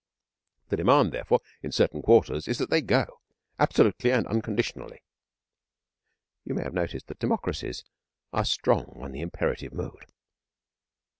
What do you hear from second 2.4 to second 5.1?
is that they go absolutely and unconditionally.